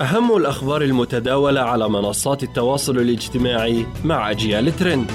[0.00, 5.10] أهم الأخبار المتداولة على منصات التواصل الاجتماعي مع أجيال ترند.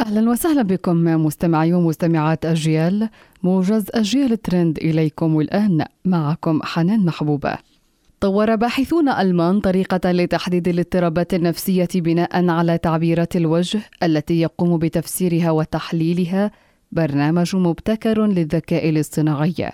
[0.00, 3.08] أهلا وسهلا بكم مستمعي ومستمعات أجيال.
[3.42, 5.84] موجز أجيال ترند إليكم الآن.
[6.04, 7.58] معكم حنان محبوبة.
[8.20, 16.50] طور باحثون ألمان طريقة لتحديد الاضطرابات النفسية بناء على تعبيرات الوجه التي يقوم بتفسيرها وتحليلها.
[16.92, 19.72] برنامج مبتكر للذكاء الاصطناعي.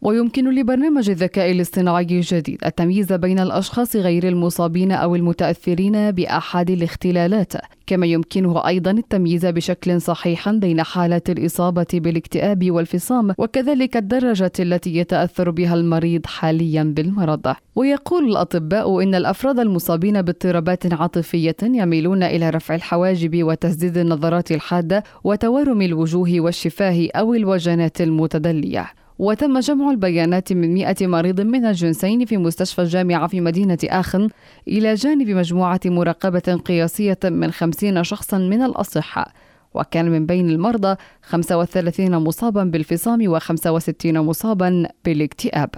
[0.00, 7.52] ويمكن لبرنامج الذكاء الاصطناعي الجديد التمييز بين الأشخاص غير المصابين أو المتأثرين بأحد الاختلالات
[7.86, 15.50] كما يمكنه أيضا التمييز بشكل صحيح بين حالات الإصابة بالاكتئاب والفصام وكذلك الدرجه التي يتأثر
[15.50, 17.54] بها المريض حاليا بالمرض.
[17.76, 25.82] ويقول الأطباء إن الأفراد المصابين باضطرابات عاطفية يميلون إلى رفع الحواجب وتسديد النظرات الحادة وتورم
[25.82, 28.86] الوجوه والشفاه أو الوجنات المتدلية.
[29.18, 34.28] وتم جمع البيانات من 100 مريض من الجنسين في مستشفى الجامعة في مدينة آخن
[34.68, 39.32] إلى جانب مجموعة مراقبة قياسية من 50 شخصا من الأصحاء
[39.74, 45.70] وكان من بين المرضى 35 مصابا بالفصام و65 مصابا بالاكتئاب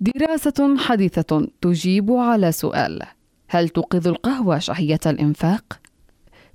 [0.00, 3.02] دراسة حديثة تجيب على سؤال
[3.48, 5.85] هل توقظ القهوة شهية الإنفاق؟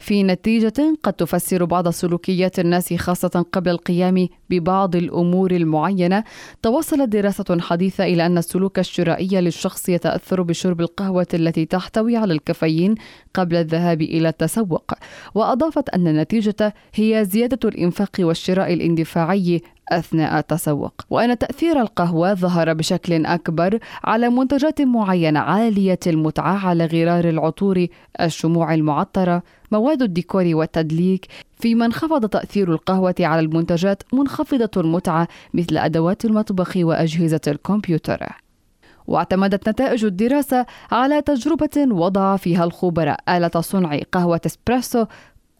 [0.01, 6.23] في نتيجة قد تفسر بعض سلوكيات الناس خاصة قبل القيام ببعض الأمور المعينة.
[6.61, 12.95] توصلت دراسة حديثة إلى أن السلوك الشرائي للشخص يتأثر بشرب القهوة التي تحتوي على الكافيين
[13.33, 14.93] قبل الذهاب إلى التسوق
[15.35, 19.61] وأضافت أن النتيجة هي زيادة الإنفاق والشراء الاندفاعي
[19.91, 20.93] أثناء التسوق.
[21.09, 27.87] وأن تأثير القهوة ظهر بشكل أكبر على منتجات معينة عالية المتعة على غرار العطور
[28.21, 31.27] الشموع المعطرة مواد الديكور والتدليك
[31.59, 38.27] فيما انخفض تأثير القهوة على المنتجات منخفضة المتعة مثل أدوات المطبخ وأجهزة الكمبيوتر.
[39.07, 43.19] واعتمدت نتائج الدراسة على تجربة وضع فيها الخبراء.
[43.29, 45.05] آلة صنع قهوة إسبريسو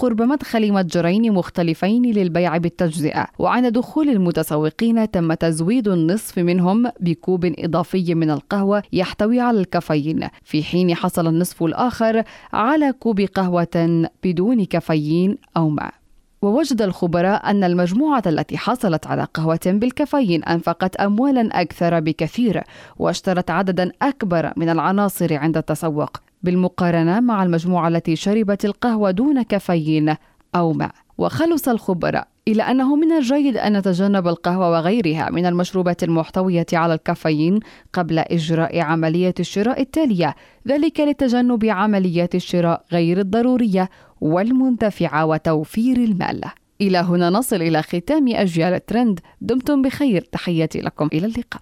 [0.01, 8.15] قرب مدخل متجرين مختلفين للبيع بالتجزئة وعند دخول المتسوقين تم تزويد النصف منهم بكوب إضافي
[8.15, 12.23] من القهوة يحتوي على الكافيين في حين حصل النصف الآخر
[12.53, 15.93] على كوب قهوة بدون كافيين أو ماء.
[16.41, 22.63] ووجد الخبراء أن المجموعة التي حصلت على قهوة بالكافيين أنفقت أموالا أكثر بكثير
[22.97, 26.30] واشترت عددا أكبر من العناصر عند التسوق.
[26.43, 30.15] بالمقارنة مع المجموعة التي شربت القهوة دون كافيين
[30.55, 30.91] أو ماء.
[31.17, 37.59] وخلص الخبراء إلى أنه من الجيد أن نتجنب القهوة وغيرها من المشروبات المحتوية على الكافيين
[37.93, 40.35] قبل إجراء عملية الشراء التالية
[40.67, 43.89] ذلك لتجنب عمليات الشراء غير الضرورية
[44.21, 46.41] والمنتفعة وتوفير المال.
[46.81, 49.19] إلى هنا نصل إلى ختام أجيال الترند.
[49.41, 50.21] دمتم بخير.
[50.21, 51.09] تحياتي لكم.
[51.13, 51.61] إلى اللقاء.